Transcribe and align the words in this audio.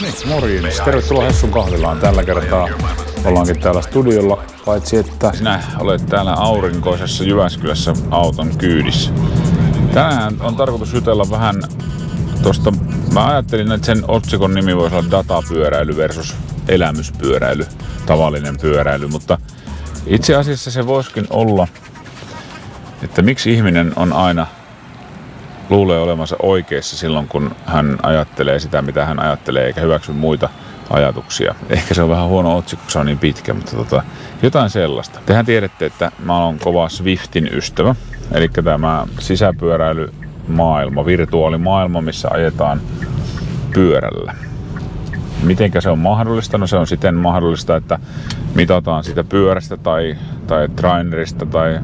niin, 0.00 0.14
morjens. 0.28 0.80
Tervetuloa 0.80 1.24
Hessun 1.24 1.50
kahvilaan. 1.50 1.98
Tällä 1.98 2.24
kertaa 2.24 2.68
ollaankin 3.24 3.60
täällä 3.60 3.82
studiolla, 3.82 4.44
paitsi 4.64 4.96
että 4.96 5.32
sinä 5.34 5.62
olet 5.78 6.06
täällä 6.06 6.32
aurinkoisessa 6.32 7.24
Jyväskylässä 7.24 7.92
auton 8.10 8.58
kyydissä. 8.58 9.10
Tänään 9.94 10.36
on 10.40 10.56
tarkoitus 10.56 10.92
jutella 10.92 11.30
vähän 11.30 11.62
tosta, 12.42 12.72
mä 13.12 13.26
ajattelin, 13.26 13.72
että 13.72 13.86
sen 13.86 14.04
otsikon 14.08 14.54
nimi 14.54 14.76
voisi 14.76 14.96
olla 14.96 15.10
datapyöräily 15.10 15.96
versus 15.96 16.34
elämyspyöräily, 16.68 17.66
tavallinen 18.06 18.58
pyöräily, 18.58 19.06
mutta 19.06 19.38
itse 20.06 20.34
asiassa 20.34 20.70
se 20.70 20.86
voisikin 20.86 21.26
olla, 21.30 21.68
että 23.02 23.22
miksi 23.22 23.52
ihminen 23.52 23.92
on 23.96 24.12
aina 24.12 24.46
luulee 25.70 25.98
olevansa 25.98 26.36
oikeassa 26.42 26.96
silloin, 26.96 27.28
kun 27.28 27.50
hän 27.66 27.98
ajattelee 28.02 28.58
sitä, 28.58 28.82
mitä 28.82 29.06
hän 29.06 29.20
ajattelee, 29.20 29.66
eikä 29.66 29.80
hyväksy 29.80 30.12
muita 30.12 30.48
ajatuksia. 30.90 31.54
Ehkä 31.68 31.94
se 31.94 32.02
on 32.02 32.08
vähän 32.08 32.28
huono 32.28 32.56
otsikko, 32.56 32.84
se 32.88 32.98
on 32.98 33.06
niin 33.06 33.18
pitkä, 33.18 33.54
mutta 33.54 33.76
tota, 33.76 34.02
jotain 34.42 34.70
sellaista. 34.70 35.20
Tehän 35.26 35.46
tiedätte, 35.46 35.86
että 35.86 36.12
mä 36.24 36.44
oon 36.44 36.58
kova 36.58 36.88
Swiftin 36.88 37.48
ystävä, 37.52 37.94
eli 38.32 38.48
tämä 38.48 39.06
sisäpyöräilymaailma, 39.18 41.06
virtuaalimaailma, 41.06 42.00
missä 42.00 42.28
ajetaan 42.32 42.80
pyörällä. 43.74 44.34
Mitenkä 45.42 45.80
se 45.80 45.90
on 45.90 45.98
mahdollista? 45.98 46.58
No 46.58 46.66
se 46.66 46.76
on 46.76 46.86
siten 46.86 47.14
mahdollista, 47.14 47.76
että 47.76 47.98
mitataan 48.54 49.04
sitä 49.04 49.24
pyörästä 49.24 49.76
tai, 49.76 50.16
tai 50.46 50.68
trainerista 50.76 51.46
tai 51.46 51.78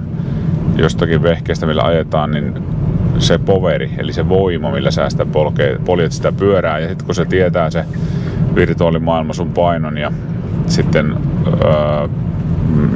jostakin 0.77 1.23
vehkeestä, 1.23 1.67
millä 1.67 1.83
ajetaan, 1.83 2.31
niin 2.31 2.74
se 3.19 3.39
poveri, 3.39 3.91
eli 3.99 4.13
se 4.13 4.29
voima, 4.29 4.71
millä 4.71 4.91
sä 4.91 5.11
sitä 5.11 5.27
polkee, 5.27 5.79
poljet 5.85 6.13
sitä 6.13 6.33
pyörää. 6.33 6.79
Ja 6.79 6.89
sitten 6.89 7.07
kun 7.07 7.15
se 7.15 7.25
tietää 7.25 7.71
se 7.71 7.85
virtuaalimaailma 8.55 9.33
sun 9.33 9.53
painon 9.53 9.99
ja 9.99 10.13
sitten 10.67 11.15
öö, 11.47 12.09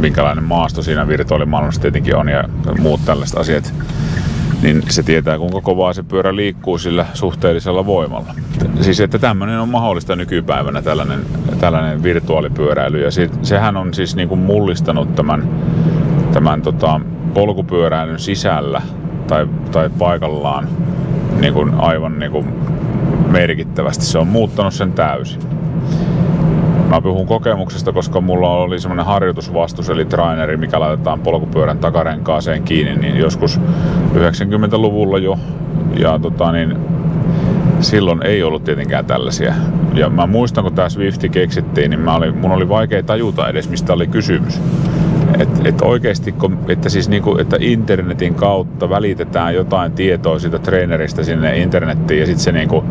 minkälainen 0.01 0.45
maasto 0.45 0.83
siinä 0.83 1.09
virtuaalimaailmassa 1.09 1.81
tietenkin 1.81 2.17
on 2.17 2.29
ja 2.29 2.45
muut 2.81 3.01
tällaiset 3.05 3.39
asiat, 3.39 3.75
niin 4.63 4.83
se 4.89 5.03
tietää 5.03 5.39
kuinka 5.39 5.61
kovaa 5.61 5.93
se 5.93 6.03
pyörä 6.03 6.37
liikkuu 6.37 6.79
sillä 6.79 7.07
suhteellisella 7.15 7.87
voimalla. 7.87 8.35
Siis 8.81 9.01
että 9.01 9.19
tämmöinen 9.19 9.61
on 9.61 9.69
mahdollista 9.69 10.17
nykypäivänä 10.17 10.83
tällainen, 10.83 11.21
tällainen 11.61 12.03
virtuaalipyöräily 12.03 13.03
ja 13.03 13.11
sit, 13.11 13.39
sehän 13.43 13.77
on 13.77 13.95
siis 13.95 14.17
niin 14.17 14.29
kuin 14.29 14.41
mullistanut 14.41 15.15
tämän, 15.15 15.49
tämän 16.33 16.63
tota, 16.63 17.01
polkupyöräilyn 17.35 18.19
sisällä 18.19 18.83
tai, 19.29 19.47
tai 19.73 19.91
paikallaan 19.99 20.69
niin 21.41 21.55
kuin 21.55 21.75
aivan 21.75 22.19
niin 22.19 22.33
kuin 22.33 22.47
merkittävästi. 23.29 24.05
Se 24.05 24.19
on 24.19 24.29
muuttanut 24.29 24.75
sen 24.75 24.93
täysin. 24.93 25.41
Mä 26.89 27.01
puhun 27.01 27.27
kokemuksesta, 27.27 27.93
koska 27.93 28.21
mulla 28.21 28.51
oli 28.51 28.81
semmoinen 28.81 29.07
harjoitusvastus, 29.07 29.91
eli 29.91 30.05
traineri, 30.05 30.57
mikä 30.57 30.81
laitetaan 30.81 31.21
polkupyörän 31.21 31.79
takarenkaaseen 31.79 32.63
kiinni, 32.63 32.97
niin 32.97 33.17
joskus 33.17 33.61
90-luvulla 34.15 35.19
jo. 35.19 35.39
Ja 35.97 36.19
tota, 36.19 36.53
niin, 36.53 36.77
silloin 37.81 38.23
ei 38.23 38.43
ollut 38.43 38.65
tietenkään 38.65 39.05
tällaisia. 39.05 39.55
Ja 39.95 40.11
mä 40.11 40.27
muistan, 40.27 40.65
kun 40.65 40.75
tämä 40.75 40.89
Swifti 40.89 41.29
keksittiin, 41.29 41.91
niin 41.91 42.01
mä 42.01 42.15
oli, 42.15 42.33
mun 42.33 42.53
oli 42.53 42.69
vaikea 42.69 43.03
tajuta 43.03 43.49
edes, 43.49 43.69
mistä 43.69 43.93
oli 43.93 44.07
kysymys. 44.07 44.61
Että 45.57 45.69
et 45.69 45.83
oikeasti, 45.83 46.35
että, 46.69 46.89
siis 46.89 47.09
niinku, 47.09 47.39
että 47.39 47.57
internetin 47.61 48.35
kautta 48.35 48.91
välitetään 48.91 49.55
jotain 49.55 49.93
tietoa 49.93 50.39
siitä 50.39 50.59
treeneristä 50.59 51.23
sinne 51.23 51.59
internettiin 51.59 52.21
ja 52.21 52.27
sitten 52.27 52.45
se, 52.45 52.53
niinku, 52.53 52.85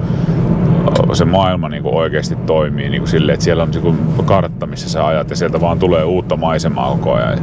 se 1.14 1.26
maailma 1.26 1.70
niinku 1.70 1.98
oikeasti 1.98 2.36
toimii 2.36 2.90
niinku 2.90 3.08
silleen, 3.08 3.34
että 3.34 3.44
siellä 3.44 3.64
on 3.64 3.72
niinku 3.72 3.96
kartta, 4.26 4.66
missä 4.66 4.90
sä 4.90 5.08
ajat 5.08 5.30
ja 5.30 5.36
sieltä 5.36 5.62
vaan 5.62 5.80
tulee 5.80 6.04
uutta 6.04 6.38
maisemaa 6.38 6.92
koko 6.92 7.14
ajan. 7.14 7.40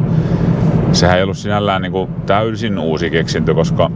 Sehän 0.92 1.16
ei 1.16 1.22
ollut 1.22 1.38
sinällään 1.38 1.82
niinku 1.82 2.08
täysin 2.26 2.78
uusi 2.78 3.10
keksintö, 3.10 3.54
koska 3.54 3.90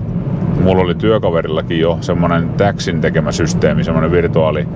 mulla 0.61 0.83
oli 0.83 0.95
työkaverillakin 0.95 1.81
jo 1.81 1.99
semmoinen 2.00 2.49
Taxin 2.49 3.00
tekemä 3.00 3.33
systeemi, 3.33 3.85
semmoinen 3.85 4.12
virtuaali 4.12 4.69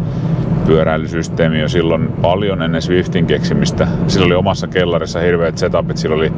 pyöräilysysteemi 0.72 1.60
jo 1.60 1.68
silloin 1.68 2.12
paljon 2.22 2.62
ennen 2.62 2.82
Swiftin 2.82 3.26
keksimistä. 3.26 3.88
Sillä 4.06 4.26
oli 4.26 4.34
omassa 4.34 4.66
kellarissa 4.66 5.20
hirveät 5.20 5.58
setupit, 5.58 5.96
sillä 5.96 6.16
oli, 6.16 6.32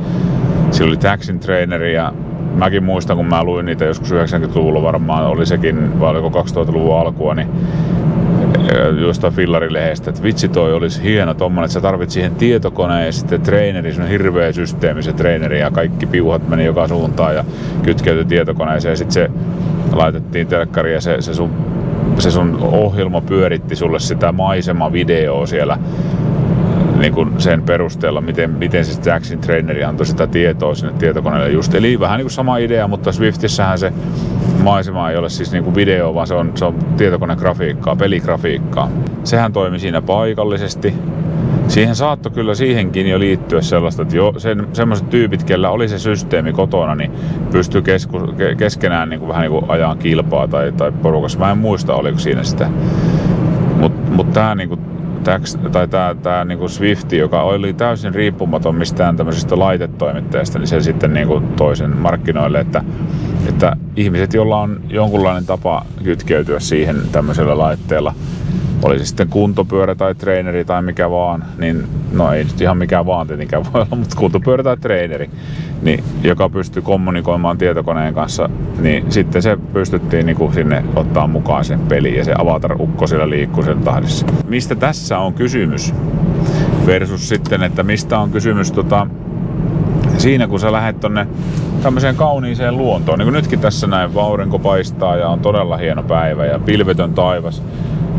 sillä 0.71 0.89
oli 0.89 0.97
taxin 0.97 1.41
traineri 1.41 1.95
ja 1.95 2.13
mäkin 2.55 2.85
muistan, 2.85 3.17
kun 3.17 3.27
mä 3.27 3.45
luin 3.45 3.67
niitä 3.67 3.85
joskus 3.85 4.13
90-luvulla 4.13 4.83
varmaan, 4.83 5.27
oli 5.27 5.47
sekin, 5.47 6.01
vai 6.01 6.11
oliko 6.11 6.29
2000-luvun 6.29 7.01
alkua, 7.01 7.35
niin 7.35 7.49
jostain 9.01 9.33
fillarilehdestä, 9.33 10.11
että 10.11 10.23
vitsi 10.23 10.49
toi 10.49 10.75
olisi 10.75 11.03
hieno 11.03 11.35
tommonen, 11.35 11.65
että 11.65 11.73
sä 11.73 11.81
tarvit 11.81 12.11
siihen 12.11 12.35
tietokoneen 12.35 13.07
ja 13.07 13.13
sitten 13.13 13.41
treeneri, 13.41 13.93
se 13.93 14.03
on 14.03 14.09
hirveä 14.09 14.53
systeemi 14.53 15.03
se 15.03 15.13
treeneri 15.13 15.61
ja 15.61 15.71
kaikki 15.71 16.07
piuhat 16.07 16.49
meni 16.49 16.65
joka 16.65 16.89
suuntaan 16.89 17.35
ja 17.35 17.45
kytkeytyi 17.83 18.25
tietokoneeseen 18.25 18.93
ja 18.93 18.97
sitten 18.97 19.13
se 19.13 19.31
laitettiin 19.93 20.47
telkkari 20.47 20.95
ja 20.95 21.01
se, 21.01 21.21
se 21.21 21.35
sun 21.35 21.51
se 22.19 22.31
sun 22.31 22.59
ohjelma 22.63 23.21
pyöritti 23.21 23.77
sulle 23.77 23.99
sitä 23.99 24.33
maisemavideoa 24.33 25.47
siellä 25.47 25.79
niin 26.99 27.13
kuin 27.13 27.41
sen 27.41 27.63
perusteella, 27.63 28.21
miten, 28.21 28.51
miten 28.51 28.85
se 28.85 29.11
Jackson 29.11 29.39
traineri 29.39 29.85
antoi 29.85 30.07
sitä 30.07 30.27
tietoa 30.27 30.75
sinne 30.75 30.93
tietokoneelle 30.99 31.51
just. 31.51 31.75
Eli 31.75 32.01
vähän 32.01 32.19
niin 32.19 32.25
kuin 32.25 32.33
sama 32.33 32.57
idea, 32.57 32.89
mutta 32.89 33.13
Swiftissähän 33.13 33.79
se 33.79 33.93
maisema 34.63 35.11
ei 35.11 35.17
ole 35.17 35.29
siis 35.29 35.53
niin 35.53 35.65
kuin 35.65 35.75
video, 35.75 36.15
vaan 36.15 36.27
se 36.27 36.35
on, 36.35 36.53
se 36.55 36.65
on 36.65 36.75
tietokonegrafiikkaa, 36.97 37.97
peligrafiikkaa. 37.97 38.91
Sehän 39.25 39.53
toimi 39.53 39.79
siinä 39.79 40.03
paikallisesti 40.03 40.95
siihen 41.69 41.97
saattoi 41.97 42.33
kyllä 42.33 42.55
siihenkin 42.55 43.11
jo 43.11 43.19
liittyä 43.19 43.61
sellaista, 43.61 44.03
että 44.03 44.17
jo 44.17 44.35
sen, 44.39 44.69
semmoiset 44.73 45.11
tyypit, 45.11 45.45
kellä 45.45 45.71
oli 45.71 45.89
se 45.89 45.99
systeemi 45.99 46.53
kotona, 46.53 46.95
niin 46.95 47.13
pystyy 47.53 47.83
kesku, 47.83 48.19
ke, 48.37 48.55
keskenään 48.55 49.09
niin 49.09 49.21
kuin, 49.21 49.29
vähän 49.29 49.43
niin 49.43 49.53
kuin 49.53 49.65
ajaa 49.69 49.97
kilpaa 49.97 50.49
tai, 50.49 50.73
tai 50.73 50.93
porukassa. 50.93 51.39
Mä 51.39 51.51
en 51.51 51.59
muista, 51.59 51.95
oliko 51.95 52.19
siinä 52.19 52.43
sitä. 52.43 52.69
Mutta 53.81 54.11
mut 54.11 54.33
tämä 54.33 54.55
niin 54.55 54.69
kuin, 54.69 54.81
tai 55.73 55.89
tämä, 55.89 56.15
tämä 56.23 56.45
niin 56.45 56.59
kuin 56.59 56.71
Swifti, 56.71 57.19
joka 57.19 57.43
oli 57.43 57.73
täysin 57.73 58.15
riippumaton 58.15 58.75
mistään 58.75 59.17
tämmöisestä 59.17 59.59
laitetoimittajasta, 59.59 60.59
niin 60.59 60.69
se 60.69 60.81
sitten 60.81 61.15
niin 61.15 61.29
kuin 61.29 61.47
toisen 61.47 61.97
markkinoille, 61.97 62.61
että, 62.61 62.85
että 63.49 63.77
ihmiset, 63.97 64.35
joilla 64.35 64.61
on 64.61 64.81
jonkunlainen 64.89 65.47
tapa 65.47 65.87
kytkeytyä 66.05 66.61
siihen 66.61 66.97
tämmöisellä 67.13 67.59
laitteella, 67.59 68.15
oli 68.83 68.99
se 68.99 69.07
sitten 69.07 69.29
kuntopyörä 69.29 69.95
tai 69.95 70.15
treeneri 70.15 70.65
tai 70.65 70.83
mikä 70.83 71.11
vaan, 71.11 71.45
niin 71.59 71.85
no 72.13 72.33
ei 72.33 72.45
nyt 72.45 72.61
ihan 72.61 72.79
mikä 72.79 73.07
vaan 73.07 73.27
tietenkään 73.27 73.65
voi 73.65 73.83
olla, 73.83 73.97
mutta 73.97 74.17
kuntopyörä 74.17 74.63
tai 74.63 74.77
treeneri, 74.77 75.31
niin, 75.83 76.05
joka 76.23 76.49
pystyy 76.49 76.83
kommunikoimaan 76.83 77.59
tietokoneen 77.59 78.15
kanssa, 78.15 78.51
niin 78.79 79.13
sitten 79.13 79.43
se 79.43 79.59
pystyttiin 79.73 80.27
niin 80.27 80.37
kuin 80.37 80.55
sinne 80.55 80.85
ottaa 80.97 81.27
mukaan 81.27 81.65
sen 81.65 81.81
peli 81.81 82.17
ja 82.17 82.25
se 82.25 82.35
avatar-ukko 82.39 83.07
siellä 83.07 83.31
liikkuu 83.31 83.63
sen 83.63 83.79
tahdissa. 83.79 84.27
Mistä 84.49 84.75
tässä 84.75 85.19
on 85.19 85.35
kysymys? 85.35 85.95
Versus 86.87 87.29
sitten, 87.29 87.63
että 87.63 87.83
mistä 87.83 88.19
on 88.19 88.31
kysymys 88.31 88.73
tota, 88.73 89.07
siinä, 90.19 90.47
kun 90.47 90.61
sä 90.61 90.73
lähdet 90.73 91.01
tonne 91.01 91.27
tämmöiseen 91.83 92.17
kauniiseen 92.17 92.79
luontoon. 92.79 93.19
Niin 93.19 93.27
kuin 93.27 93.35
nytkin 93.35 93.61
tässä 93.61 93.87
näin, 93.87 94.11
aurinko 94.17 94.59
paistaa 94.59 95.17
ja 95.17 95.29
on 95.29 95.41
todella 95.41 95.77
hieno 95.77 96.03
päivä 96.03 96.47
ja 96.47 96.59
pilvetön 96.59 97.15
taivas. 97.15 97.63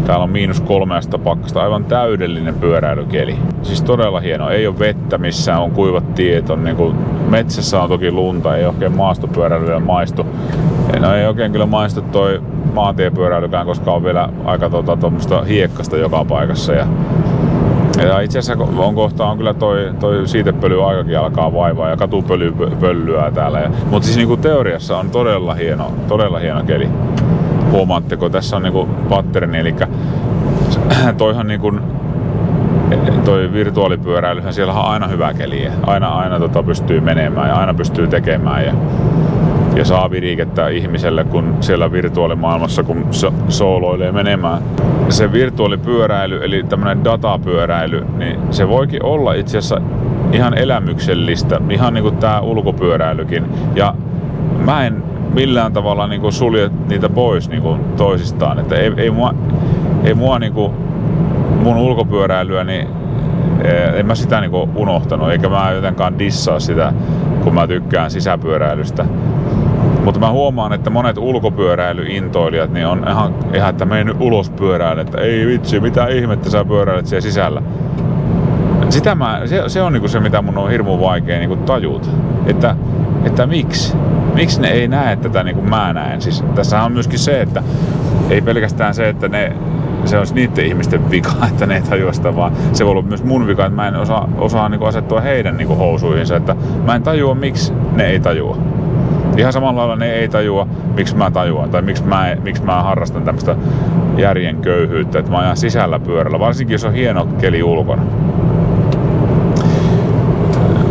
Täällä 0.06 0.24
on 0.24 0.30
miinus 0.30 0.62
kolme 0.62 0.96
astetta 0.96 1.18
pakkasta, 1.18 1.62
aivan 1.62 1.86
täydellinen 1.86 2.56
pyöräilykeli. 2.56 3.36
Siis 3.62 3.82
todella 3.82 4.20
hieno, 4.20 4.50
ei 4.50 4.68
ole 4.68 4.80
vettä 4.80 5.18
missään, 5.18 5.62
on 5.62 5.72
kuivat 5.72 6.16
tiet, 6.16 6.50
on 6.50 6.64
niin 6.64 6.76
kuin, 6.76 6.96
metsässä 7.30 7.82
on 7.82 7.90
toki 7.90 8.12
lunta, 8.12 8.56
ei 8.56 8.66
oikein 8.66 8.92
maastopyöräilyä 8.92 9.80
maistu. 9.80 10.26
No 11.00 11.16
ei 11.16 11.28
oikein 11.28 11.52
kyllä 11.52 11.66
maistu 11.66 12.02
toi 12.02 12.42
maantiepyöräilykään, 12.74 13.66
koska 13.66 13.92
on 13.92 14.04
vielä 14.04 14.30
aika 14.46 14.70
tuota, 14.70 15.12
hiekkasta 15.48 15.98
joka 15.98 16.26
paikassa. 16.26 16.74
Ja, 16.74 16.88
ja 18.04 18.20
itse 18.20 18.40
asiassa 18.40 18.64
on 18.78 18.96
kohta 18.96 19.26
on 19.26 19.38
kyllä 19.38 19.54
toi, 19.54 19.92
toi 20.00 20.28
siitepöly 20.28 20.90
aikakin 20.90 21.20
alkaa 21.20 21.54
vaivaa 21.54 21.90
ja 21.90 21.98
katupöly 21.98 22.54
pöllyää 22.80 23.32
täällä. 23.32 23.72
Mutta 23.90 24.06
siis 24.06 24.18
niin 24.18 24.28
kuin 24.28 24.42
teoriassa 24.42 24.98
on 24.98 25.10
todella 25.10 25.54
hieno, 25.54 25.92
todella 26.08 26.40
hieno 26.40 26.64
keli 26.64 26.90
huomaatteko, 27.72 28.30
tässä 28.30 28.56
on 28.56 28.64
niinku 28.64 28.90
patterni, 29.10 29.60
eli 29.60 29.76
toihan 31.18 31.48
niinku 31.48 31.72
toi 33.26 33.54
virtuaalipyöräilyhän, 33.54 34.54
siellä 34.54 34.74
on 34.74 34.86
aina 34.86 35.08
hyvä 35.08 35.34
keli. 35.34 35.68
Aina, 35.88 36.08
aina 36.08 36.40
tota 36.40 36.64
pystyy 36.64 37.02
menemään 37.02 37.50
ja 37.50 37.56
aina 37.56 37.74
pystyy 37.74 38.08
tekemään 38.08 38.66
ja, 38.66 38.74
ja 39.76 39.86
saa 39.86 40.12
virikettä 40.12 40.68
ihmiselle, 40.68 41.24
kun 41.24 41.58
siellä 41.60 41.92
virtuaalimaailmassa, 41.92 42.84
kun 42.84 43.08
so, 43.12 43.34
sooloilee 43.50 44.12
menemään. 44.12 44.62
Se 45.10 45.32
virtuaalipyöräily, 45.32 46.44
eli 46.44 46.64
tämmöinen 46.64 47.04
datapyöräily, 47.04 48.06
niin 48.18 48.40
se 48.52 48.68
voikin 48.68 49.04
olla 49.06 49.34
itse 49.34 49.58
asiassa 49.58 49.82
ihan 50.32 50.58
elämyksellistä, 50.58 51.62
ihan 51.70 51.94
niin 51.94 52.04
kuin 52.04 52.18
tämä 52.18 52.40
ulkopyöräilykin. 52.40 53.46
Ja 53.76 53.96
mä 54.66 54.86
en 54.86 55.04
millään 55.36 55.74
tavalla 55.74 56.08
niin 56.08 56.22
kuin 56.22 56.34
sulje 56.34 56.70
niitä 56.88 57.10
pois 57.10 57.50
niin 57.50 57.62
kuin 57.62 57.82
toisistaan. 57.98 58.60
Että 58.60 58.76
ei, 58.76 58.92
ei 58.98 59.12
mua, 59.12 59.34
ei 60.04 60.14
mua 60.14 60.40
niin 60.40 60.54
kuin 60.54 60.72
mun 61.64 61.78
ulkopyöräilyä, 61.78 62.64
niin 62.64 62.88
eh, 63.62 64.00
en 64.00 64.06
mä 64.06 64.16
sitä 64.16 64.42
niinku 64.42 64.70
unohtanut, 64.76 65.32
eikä 65.32 65.50
mä 65.50 65.72
jotenkaan 65.72 66.20
dissaa 66.20 66.60
sitä, 66.60 66.94
kun 67.44 67.54
mä 67.54 67.68
tykkään 67.68 68.12
sisäpyöräilystä. 68.12 69.06
Mutta 70.04 70.20
mä 70.20 70.32
huomaan, 70.32 70.74
että 70.74 70.90
monet 70.90 71.18
ulkopyöräilyintoilijat 71.18 72.74
niin 72.74 72.88
on 72.88 73.06
ihan, 73.10 73.34
ihan 73.54 73.70
että 73.70 73.86
mene 73.86 74.04
nyt 74.04 74.18
ulos 74.20 74.50
pyörään, 74.50 75.00
että 75.00 75.22
ei 75.22 75.48
vitsi, 75.48 75.80
mitä 75.80 76.08
ihmettä 76.08 76.50
sä 76.50 76.66
pyöräilet 76.66 77.06
siellä 77.06 77.22
sisällä. 77.22 77.62
Sitä 78.90 79.16
mä, 79.16 79.42
se, 79.46 79.64
se 79.68 79.82
on 79.82 79.94
niinku 79.94 80.08
se, 80.08 80.20
mitä 80.20 80.42
mun 80.42 80.58
on 80.58 80.70
hirmu 80.70 81.00
vaikea 81.00 81.40
niinku 81.40 81.56
tajuta. 81.56 82.10
Että, 82.46 82.76
että 83.26 83.48
miksi? 83.48 83.98
Miksi 84.36 84.62
ne 84.62 84.68
ei 84.68 84.88
näe 84.88 85.16
tätä 85.16 85.44
niin 85.44 85.56
kuin 85.56 85.70
mä 85.70 85.94
näen? 85.94 86.22
Siis 86.22 86.44
tässä 86.56 86.84
on 86.84 86.92
myöskin 86.92 87.20
se, 87.20 87.42
että 87.42 87.64
ei 88.30 88.42
pelkästään 88.42 88.94
se, 88.94 89.10
että 89.10 89.28
ne 89.28 89.54
se 90.06 90.18
olisi 90.18 90.34
niiden 90.34 90.66
ihmisten 90.66 91.12
vika, 91.12 91.32
että 91.52 91.66
ne 91.66 91.76
ei 91.76 91.82
tajua 91.82 92.14
sitä, 92.14 92.36
vaan 92.36 92.52
se 92.74 92.86
voi 92.86 92.92
olla 92.92 93.02
myös 93.02 93.24
mun 93.24 93.48
vika, 93.48 93.66
että 93.66 93.76
mä 93.76 93.88
en 93.88 93.96
osaa, 93.96 94.30
osaa 94.38 94.70
niin 94.70 94.84
asettua 94.84 95.22
heidän 95.22 95.58
niin 95.58 95.78
housuihinsa, 95.78 96.36
että 96.36 96.56
mä 96.86 96.96
en 96.96 97.04
tajua, 97.04 97.36
miksi 97.36 97.74
ne 97.92 98.06
ei 98.06 98.20
tajua. 98.20 98.58
Ihan 99.38 99.54
samalla 99.54 99.80
lailla 99.80 99.96
ne 99.96 100.14
ei 100.14 100.30
tajua, 100.30 100.68
miksi 100.96 101.16
mä 101.16 101.32
tajuan, 101.32 101.70
tai 101.70 101.82
miksi 101.82 102.04
mä, 102.04 102.36
miksi 102.44 102.64
mä 102.64 102.84
harrastan 102.84 103.24
tämmöistä 103.24 103.56
järjen 104.18 104.56
köyhyyttä, 104.56 105.20
että 105.20 105.32
mä 105.32 105.38
ajan 105.38 105.58
sisällä 105.58 106.00
pyörällä, 106.00 106.40
varsinkin 106.40 106.74
jos 106.74 106.86
on 106.86 106.94
hieno 106.94 107.26
keli 107.26 107.64
ulkona. 107.64 108.04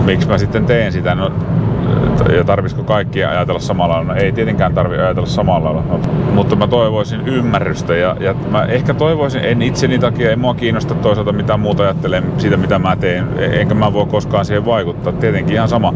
Miksi 0.04 0.28
mä 0.28 0.38
sitten 0.38 0.66
teen 0.66 0.92
sitä? 0.92 1.14
No, 1.14 1.32
ja 2.32 2.44
tarvisiko 2.44 2.82
kaikkia 2.82 3.30
ajatella 3.30 3.60
samalla 3.60 3.94
lailla? 3.94 4.14
No 4.14 4.20
ei 4.20 4.32
tietenkään 4.32 4.74
tarvi 4.74 4.98
ajatella 4.98 5.28
samalla 5.28 5.64
lailla, 5.64 5.82
no, 5.88 6.00
mutta 6.32 6.56
mä 6.56 6.66
toivoisin 6.66 7.20
ymmärrystä 7.28 7.96
ja, 7.96 8.16
ja 8.20 8.34
mä 8.50 8.62
ehkä 8.62 8.94
toivoisin, 8.94 9.44
en 9.44 9.62
itseni 9.62 9.98
takia, 9.98 10.30
ei 10.30 10.36
mua 10.36 10.54
kiinnosta 10.54 10.94
toisaalta 10.94 11.32
mitä 11.32 11.56
muuta 11.56 11.82
ajattelen 11.82 12.24
siitä 12.38 12.56
mitä 12.56 12.78
mä 12.78 12.96
teen, 12.96 13.26
e- 13.38 13.60
enkä 13.60 13.74
mä 13.74 13.92
voi 13.92 14.06
koskaan 14.06 14.44
siihen 14.44 14.64
vaikuttaa. 14.64 15.12
Tietenkin 15.12 15.54
ihan 15.54 15.68
sama, 15.68 15.94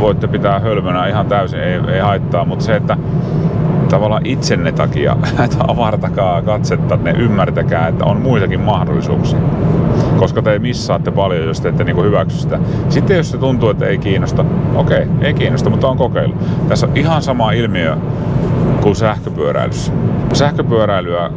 voitte 0.00 0.26
pitää 0.26 0.60
hölmönä 0.60 1.06
ihan 1.06 1.26
täysin, 1.26 1.60
ei, 1.60 1.80
ei 1.88 2.00
haittaa, 2.00 2.44
mutta 2.44 2.64
se, 2.64 2.76
että 2.76 2.96
tavallaan 3.88 4.26
itsenne 4.26 4.72
takia, 4.72 5.16
että 5.44 5.56
avartakaa 5.68 6.42
katsettanne, 6.42 7.10
ymmärtäkää, 7.10 7.88
että 7.88 8.04
on 8.04 8.20
muitakin 8.20 8.60
mahdollisuuksia 8.60 9.38
koska 10.16 10.42
te 10.42 10.58
missaatte 10.58 11.10
paljon, 11.10 11.46
jos 11.46 11.60
te 11.60 11.68
ette 11.68 11.84
niin 11.84 12.04
hyväksy 12.04 12.38
sitä. 12.38 12.58
Sitten 12.88 13.16
jos 13.16 13.30
se 13.30 13.38
tuntuu, 13.38 13.68
että 13.68 13.86
ei 13.86 13.98
kiinnosta, 13.98 14.44
okei, 14.74 15.02
okay, 15.02 15.26
ei 15.26 15.34
kiinnosta, 15.34 15.70
mutta 15.70 15.88
on 15.88 15.96
kokeillut. 15.96 16.68
Tässä 16.68 16.86
on 16.86 16.96
ihan 16.96 17.22
sama 17.22 17.52
ilmiö 17.52 17.96
kuin 18.82 18.96
sähköpyöräilyssä. 18.96 19.92
Sähköpyöräilyä 20.32 21.30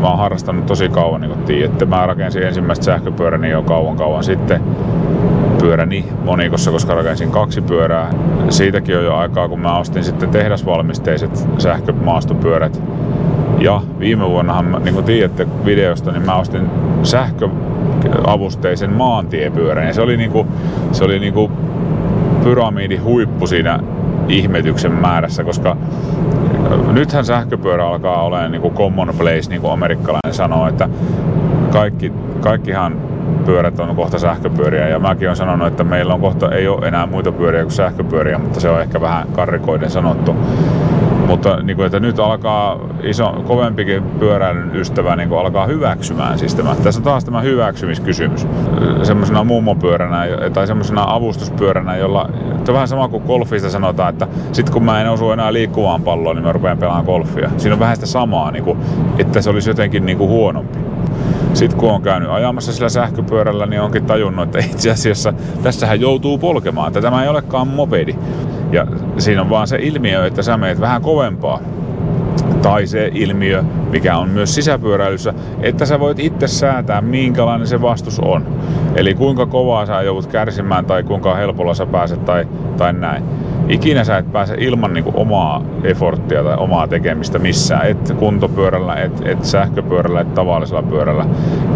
mä 0.00 0.08
oon 0.08 0.18
harrastanut 0.18 0.66
tosi 0.66 0.88
kauan, 0.88 1.20
niin 1.20 1.30
kuin 1.32 1.44
tiedätte. 1.44 1.84
Mä 1.84 2.06
rakensin 2.06 2.42
ensimmäistä 2.42 2.84
sähköpyöräni 2.84 3.50
jo 3.50 3.62
kauan 3.62 3.96
kauan 3.96 4.24
sitten 4.24 4.60
pyöräni 5.60 6.04
monikossa, 6.24 6.70
koska 6.70 6.94
rakensin 6.94 7.30
kaksi 7.30 7.60
pyörää. 7.60 8.10
Siitäkin 8.48 8.98
on 8.98 9.04
jo 9.04 9.14
aikaa, 9.14 9.48
kun 9.48 9.60
mä 9.60 9.78
ostin 9.78 10.04
sitten 10.04 10.28
tehdasvalmisteiset 10.28 11.48
sähkömaastopyörät. 11.58 12.82
Ja 13.58 13.82
viime 13.98 14.28
vuonnahan, 14.28 14.80
niin 14.84 14.94
kuin 14.94 15.06
tiedätte 15.06 15.46
videosta, 15.64 16.12
niin 16.12 16.26
mä 16.26 16.36
ostin 16.36 16.70
sähkö 17.02 17.48
avusteisen 18.26 18.92
maantiepyörän. 18.92 19.86
Ja 19.86 19.94
se 19.94 20.02
oli 20.02 20.16
niinku, 20.16 20.46
se 20.92 21.04
oli 21.04 21.18
niinku 21.18 21.50
pyramidi 22.44 22.96
huippu 22.96 23.46
siinä 23.46 23.80
ihmetyksen 24.28 24.92
määrässä, 24.92 25.44
koska 25.44 25.76
nythän 26.92 27.24
sähköpyörä 27.24 27.86
alkaa 27.86 28.22
olemaan 28.22 28.52
niinku 28.52 28.70
commonplace, 28.70 29.48
niin 29.48 29.60
kuin 29.60 29.72
amerikkalainen 29.72 30.34
sanoo, 30.34 30.68
että 30.68 30.88
kaikki, 31.72 32.12
kaikkihan 32.40 32.96
pyörät 33.44 33.80
on 33.80 33.96
kohta 33.96 34.18
sähköpyöriä 34.18 34.88
ja 34.88 34.98
mäkin 34.98 35.28
olen 35.28 35.36
sanonut, 35.36 35.68
että 35.68 35.84
meillä 35.84 36.14
on 36.14 36.20
kohta 36.20 36.54
ei 36.54 36.68
ole 36.68 36.88
enää 36.88 37.06
muita 37.06 37.32
pyöriä 37.32 37.62
kuin 37.62 37.72
sähköpyöriä, 37.72 38.38
mutta 38.38 38.60
se 38.60 38.68
on 38.68 38.80
ehkä 38.80 39.00
vähän 39.00 39.26
karrikoiden 39.32 39.90
sanottu. 39.90 40.36
Mutta 41.26 41.56
niin 41.62 41.76
kuin, 41.76 41.86
että 41.86 42.00
nyt 42.00 42.18
alkaa 42.18 42.80
iso, 43.02 43.32
kovempikin 43.46 44.02
pyöräilyn 44.02 44.76
ystävä 44.76 45.16
niin 45.16 45.28
kuin 45.28 45.40
alkaa 45.40 45.66
hyväksymään 45.66 46.38
siis 46.38 46.54
tämä. 46.54 46.76
Tässä 46.82 47.00
on 47.00 47.04
taas 47.04 47.24
tämä 47.24 47.40
hyväksymiskysymys. 47.40 48.46
Semmoisena 49.02 49.44
mummopyöränä 49.44 50.24
tai 50.52 50.66
semmoisena 50.66 51.04
avustuspyöränä, 51.06 51.96
jolla 51.96 52.30
se 52.64 52.70
on 52.70 52.74
vähän 52.74 52.88
sama 52.88 53.08
kuin 53.08 53.22
golfista 53.26 53.70
sanotaan, 53.70 54.08
että 54.08 54.28
sit 54.52 54.70
kun 54.70 54.84
mä 54.84 55.00
en 55.00 55.10
osu 55.10 55.30
enää 55.30 55.52
liikkuvaan 55.52 56.02
palloon, 56.02 56.36
niin 56.36 56.44
mä 56.44 56.52
rupean 56.52 56.78
pelaamaan 56.78 57.04
golfia. 57.04 57.50
Siinä 57.56 57.74
on 57.74 57.80
vähän 57.80 57.96
sitä 57.96 58.06
samaa, 58.06 58.50
niin 58.50 58.64
kuin, 58.64 58.78
että 59.18 59.40
se 59.40 59.50
olisi 59.50 59.70
jotenkin 59.70 60.06
niin 60.06 60.18
kuin 60.18 60.30
huonompi. 60.30 60.78
Sitten 61.54 61.78
kun 61.78 61.90
on 61.90 62.02
käynyt 62.02 62.30
ajamassa 62.30 62.72
sillä 62.72 62.88
sähköpyörällä, 62.88 63.66
niin 63.66 63.80
onkin 63.80 64.04
tajunnut, 64.04 64.44
että 64.44 64.58
itse 64.58 64.90
asiassa 64.90 65.32
tässähän 65.62 66.00
joutuu 66.00 66.38
polkemaan, 66.38 66.88
että 66.88 67.00
tämä 67.00 67.22
ei 67.22 67.28
olekaan 67.28 67.68
mopedi. 67.68 68.16
Ja 68.74 68.86
siinä 69.18 69.40
on 69.40 69.50
vaan 69.50 69.68
se 69.68 69.76
ilmiö, 69.80 70.26
että 70.26 70.42
sä 70.42 70.56
meet 70.56 70.80
vähän 70.80 71.02
kovempaa. 71.02 71.60
Tai 72.62 72.86
se 72.86 73.10
ilmiö, 73.14 73.62
mikä 73.90 74.16
on 74.16 74.28
myös 74.28 74.54
sisäpyöräilyssä, 74.54 75.34
että 75.60 75.86
sä 75.86 76.00
voit 76.00 76.18
itse 76.18 76.46
säätää, 76.46 77.00
minkälainen 77.00 77.66
se 77.66 77.82
vastus 77.82 78.20
on. 78.20 78.46
Eli 78.94 79.14
kuinka 79.14 79.46
kovaa 79.46 79.86
sä 79.86 80.02
joudut 80.02 80.26
kärsimään 80.26 80.84
tai 80.84 81.02
kuinka 81.02 81.34
helpolla 81.34 81.74
sä 81.74 81.86
pääset 81.86 82.24
tai, 82.24 82.48
tai 82.76 82.92
näin 82.92 83.24
ikinä 83.68 84.04
sä 84.04 84.18
et 84.18 84.32
pääse 84.32 84.54
ilman 84.58 84.92
niin 84.92 85.04
kuin 85.04 85.16
omaa 85.16 85.62
efforttia 85.82 86.44
tai 86.44 86.56
omaa 86.56 86.88
tekemistä 86.88 87.38
missään. 87.38 87.86
Et 87.86 88.14
kuntopyörällä, 88.18 88.94
et, 88.94 89.22
et 89.24 89.44
sähköpyörällä, 89.44 90.20
et 90.20 90.34
tavallisella 90.34 90.82
pyörällä. 90.82 91.26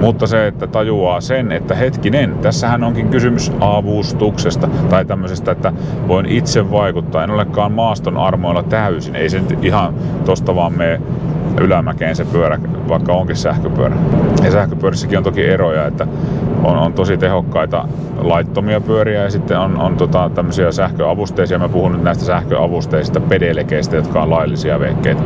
Mutta 0.00 0.26
se, 0.26 0.46
että 0.46 0.67
tajuaa 0.67 1.20
sen, 1.20 1.52
että 1.52 1.75
hetkinen, 1.75 2.35
tässähän 2.43 2.85
onkin 2.85 3.08
kysymys 3.08 3.52
avustuksesta 3.61 4.69
tai 4.90 5.05
tämmöisestä, 5.05 5.50
että 5.50 5.73
voin 6.08 6.26
itse 6.26 6.70
vaikuttaa. 6.70 7.25
En 7.25 7.31
olekaan 7.31 7.73
maaston 7.73 8.17
armoilla 8.17 8.62
täysin. 8.62 9.17
Ei 9.17 9.31
se 9.31 9.43
ihan 9.62 9.94
tosta 10.25 10.55
vaan 10.55 10.73
mene 10.73 11.00
ylämäkeen 11.61 12.17
se 12.17 12.25
pyörä, 12.25 12.58
vaikka 12.88 13.12
onkin 13.12 13.37
sähköpyörä. 13.37 13.96
Ja 14.44 14.50
sähköpyörissäkin 14.50 15.19
on 15.19 15.25
toki 15.25 15.44
eroja, 15.44 15.87
että 15.87 16.06
on, 16.64 16.79
on 16.79 16.93
tosi 16.93 17.17
tehokkaita 17.17 17.88
laittomia 18.19 18.81
pyöriä 18.81 19.23
ja 19.23 19.31
sitten 19.31 19.58
on, 19.58 19.81
on 19.81 19.96
tota, 19.96 20.31
tämmöisiä 20.35 20.73
sähköavusteisia. 20.73 21.58
Mä 21.58 21.69
puhun 21.79 22.05
näistä 22.05 22.25
sähköavusteisista 22.25 23.21
pedelekeistä, 23.21 23.97
jotka 23.97 24.23
on 24.23 24.31
laillisia 24.31 24.81
vehkeitä. 24.81 25.23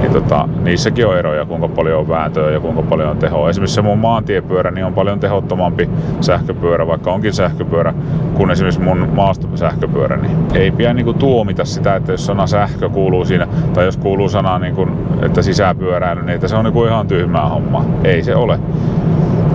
Niin 0.00 0.12
tota, 0.12 0.48
niissäkin 0.62 1.06
on 1.06 1.18
eroja, 1.18 1.44
kuinka 1.44 1.68
paljon 1.68 2.00
on 2.00 2.08
vääntöä 2.08 2.50
ja 2.50 2.60
kuinka 2.60 2.82
paljon 2.82 3.08
on 3.08 3.16
tehoa. 3.16 3.50
Esimerkiksi 3.50 3.74
se 3.74 3.82
mun 3.82 3.98
maantiepyörä 3.98 4.70
niin 4.70 4.84
on 4.84 4.94
paljon 4.94 5.20
tehottomampi 5.20 5.90
sähköpyörä, 6.20 6.86
vaikka 6.86 7.12
onkin 7.12 7.32
sähköpyörä, 7.32 7.94
kuin 8.34 8.50
esimerkiksi 8.50 8.80
mun 8.80 9.08
maastosähköpyörä. 9.12 10.16
Niin 10.16 10.36
ei 10.54 10.70
pidä 10.70 10.94
niin 10.94 11.04
kuin 11.04 11.18
tuomita 11.18 11.64
sitä, 11.64 11.96
että 11.96 12.12
jos 12.12 12.26
sana 12.26 12.46
sähkö 12.46 12.88
kuuluu 12.88 13.24
siinä, 13.24 13.46
tai 13.74 13.84
jos 13.84 13.96
kuuluu 13.96 14.28
sana, 14.28 14.58
niin 14.58 14.74
kuin, 14.74 14.90
että 15.22 15.42
sisäpyöräily, 15.42 16.22
niin 16.22 16.34
että 16.34 16.48
se 16.48 16.56
on 16.56 16.64
niin 16.64 16.72
kuin 16.72 16.88
ihan 16.88 17.08
tyhmää 17.08 17.48
hommaa. 17.48 17.84
Ei 18.04 18.22
se 18.22 18.36
ole. 18.36 18.58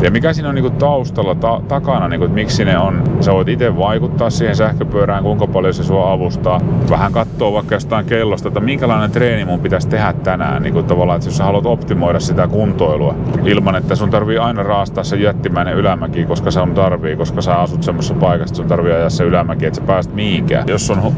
Ja 0.01 0.11
mikä 0.11 0.33
siinä 0.33 0.49
on 0.49 0.55
niinku 0.55 0.69
taustalla, 0.69 1.35
ta- 1.35 1.61
takana, 1.67 2.07
niinku, 2.07 2.25
että 2.25 2.35
miksi 2.35 2.65
ne 2.65 2.77
on, 2.77 3.03
sä 3.19 3.33
voit 3.33 3.47
itse 3.47 3.77
vaikuttaa 3.77 4.29
siihen 4.29 4.55
sähköpyörään, 4.55 5.23
kuinka 5.23 5.47
paljon 5.47 5.73
se 5.73 5.83
sua 5.83 6.11
avustaa. 6.11 6.61
Vähän 6.89 7.11
katsoo 7.11 7.53
vaikka 7.53 7.75
jostain 7.75 8.05
kellosta, 8.05 8.47
että 8.47 8.59
minkälainen 8.59 9.11
treeni 9.11 9.45
mun 9.45 9.59
pitäisi 9.59 9.87
tehdä 9.87 10.13
tänään. 10.13 10.63
Niinku, 10.63 10.83
tavallaan, 10.83 11.17
että 11.17 11.27
jos 11.27 11.37
sä 11.37 11.43
haluat 11.43 11.65
optimoida 11.65 12.19
sitä 12.19 12.47
kuntoilua 12.47 13.15
ilman, 13.45 13.75
että 13.75 13.95
sun 13.95 14.09
tarvii 14.09 14.37
aina 14.37 14.63
raastaa 14.63 15.03
se 15.03 15.15
jättimäinen 15.15 15.75
ylämäki, 15.75 16.25
koska 16.25 16.51
se 16.51 16.59
on 16.59 16.73
tarvii, 16.73 17.15
koska 17.15 17.41
sä 17.41 17.55
asut 17.55 17.83
semmoisessa 17.83 18.13
paikassa, 18.13 18.51
että 18.51 18.57
sun 18.57 18.67
tarvii 18.67 18.93
ajaa 18.93 19.09
se 19.09 19.23
ylämäki, 19.23 19.65
että 19.65 19.79
sä 19.79 19.85
pääst 19.87 20.13
mihinkään. 20.13 20.67
Jos 20.67 20.89
on 20.89 21.13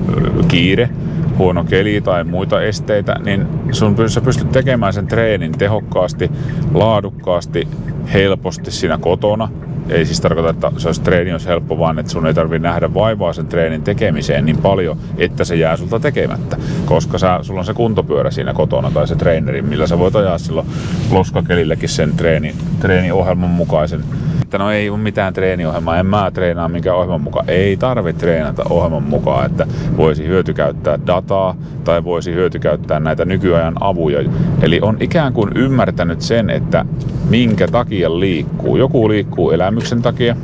kiire, 0.48 0.89
huono 1.38 1.63
keli 1.63 2.01
tai 2.01 2.24
muita 2.24 2.62
esteitä, 2.62 3.15
niin 3.25 3.48
sun 3.72 3.96
sä 4.07 4.22
pystyt 4.22 4.51
tekemään 4.51 4.93
sen 4.93 5.07
treenin 5.07 5.51
tehokkaasti, 5.51 6.31
laadukkaasti, 6.74 7.67
helposti 8.13 8.71
siinä 8.71 8.97
kotona. 8.97 9.49
Ei 9.89 10.05
siis 10.05 10.21
tarkoita, 10.21 10.49
että 10.49 10.71
se 10.77 10.87
olisi 10.87 11.01
treeni 11.01 11.31
olisi 11.31 11.47
helppo, 11.47 11.79
vaan 11.79 11.99
että 11.99 12.11
sun 12.11 12.27
ei 12.27 12.33
tarvitse 12.33 12.67
nähdä 12.67 12.93
vaivaa 12.93 13.33
sen 13.33 13.47
treenin 13.47 13.81
tekemiseen 13.81 14.45
niin 14.45 14.57
paljon, 14.57 14.97
että 15.17 15.43
se 15.43 15.55
jää 15.55 15.77
sulta 15.77 15.99
tekemättä. 15.99 16.57
Koska 16.85 17.17
sä, 17.17 17.39
sulla 17.41 17.59
on 17.59 17.65
se 17.65 17.73
kuntopyörä 17.73 18.31
siinä 18.31 18.53
kotona 18.53 18.91
tai 18.91 19.07
se 19.07 19.15
treeneri, 19.15 19.61
millä 19.61 19.87
sä 19.87 19.99
voit 19.99 20.15
ajaa 20.15 20.37
silloin 20.37 20.67
loskakelilläkin 21.11 21.89
sen 21.89 22.17
treeni, 22.17 22.55
treeniohjelman 22.79 23.49
mukaisen 23.49 24.03
että 24.47 24.57
no 24.57 24.71
ei 24.71 24.89
ole 24.89 24.97
mitään 24.97 25.33
treeniohjelmaa, 25.33 25.97
en 25.97 26.05
mä 26.05 26.31
treenaa 26.31 26.69
minkä 26.69 26.93
ohjelman 26.93 27.21
mukaan. 27.21 27.49
Ei 27.49 27.77
tarvitse 27.77 28.19
treenata 28.19 28.63
ohjelman 28.69 29.03
mukaan, 29.03 29.45
että 29.45 29.67
voisi 29.97 30.27
hyötykäyttää 30.27 30.99
dataa 31.07 31.55
tai 31.83 32.03
voisi 32.03 32.33
hyötykäyttää 32.33 32.99
näitä 32.99 33.25
nykyajan 33.25 33.75
avuja. 33.79 34.29
Eli 34.61 34.79
on 34.81 34.97
ikään 34.99 35.33
kuin 35.33 35.51
ymmärtänyt 35.55 36.21
sen, 36.21 36.49
että 36.49 36.85
minkä 37.29 37.67
takia 37.67 38.19
liikkuu. 38.19 38.77
Joku 38.77 39.09
liikkuu 39.09 39.51
elämyksen 39.51 40.01
takia. 40.01 40.35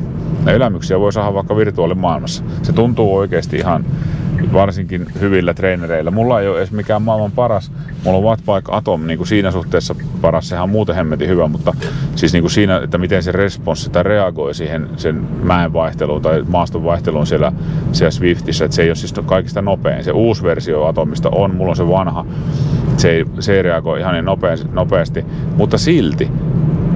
Ja 0.45 0.51
elämyksiä 0.51 1.00
voi 1.00 1.13
saada 1.13 1.33
vaikka 1.33 1.55
virtuaalimaailmassa. 1.55 2.43
Se 2.62 2.74
tuntuu 2.74 3.15
oikeasti 3.15 3.57
ihan 3.57 3.86
varsinkin 4.54 5.08
hyvillä 5.20 5.54
treenereillä. 5.54 6.12
Mulla 6.12 6.42
ei 6.42 6.48
ole 6.48 6.58
edes 6.58 6.72
mikään 6.72 7.02
maailman 7.02 7.32
paras. 7.32 7.72
Mulla 8.04 8.18
on 8.18 8.24
Wattbike 8.24 8.72
Atom 8.72 9.08
niin 9.08 9.18
kuin 9.18 9.28
siinä 9.28 9.52
suhteessa 9.52 9.96
paras. 10.22 10.50
Sehän 10.50 10.64
on 10.64 10.70
muuten 10.70 10.96
hemmetin 10.96 11.30
hyvä, 11.30 11.48
mutta 11.48 11.74
siis 12.16 12.34
niin 12.34 12.44
kuin 12.44 12.52
siinä, 12.52 12.78
että 12.84 12.98
miten 12.98 13.24
se 13.24 13.32
responssi 13.32 13.90
tai 13.90 14.04
reagoi 14.04 14.54
siihen 14.54 14.90
sen 14.98 15.28
mäen 15.44 15.74
vaihteluun 15.74 16.22
tai 16.22 16.44
maaston 16.48 16.84
vaihteluun 16.84 17.28
siellä, 17.28 17.52
siellä 17.92 18.12
Swiftissä. 18.12 18.66
Että 18.66 18.76
se 18.76 18.82
ei 18.82 18.90
ole 18.90 18.96
siis 18.96 19.14
kaikista 19.26 19.62
nopein. 19.62 20.04
Se 20.04 20.12
uusi 20.12 20.44
versio 20.44 20.86
Atomista 20.86 21.30
on, 21.30 21.56
mulla 21.56 21.70
on 21.70 21.76
se 21.76 21.88
vanha. 21.88 22.26
Se 22.98 23.12
ei, 23.12 23.26
se 23.40 23.56
ei 23.56 23.62
reagoi 23.62 24.00
ihan 24.00 24.14
niin 24.14 24.26
nopeasti, 24.74 25.26
mutta 25.56 25.78
silti 25.78 26.32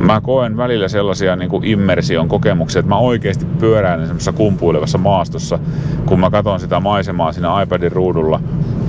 mä 0.07 0.21
koen 0.21 0.57
välillä 0.57 0.87
sellaisia 0.87 1.35
niin 1.35 1.49
kuin 1.49 1.65
immersion 1.65 2.27
kokemuksia, 2.27 2.79
että 2.79 2.89
mä 2.89 2.97
oikeasti 2.97 3.45
pyöräilen 3.59 4.07
semmoisessa 4.07 4.31
kumpuilevassa 4.31 4.97
maastossa, 4.97 5.59
kun 6.05 6.19
mä 6.19 6.29
katson 6.29 6.59
sitä 6.59 6.79
maisemaa 6.79 7.31
siinä 7.31 7.61
iPadin 7.61 7.91
ruudulla 7.91 8.39